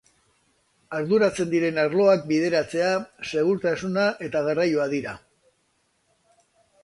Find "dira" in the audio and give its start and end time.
4.95-5.13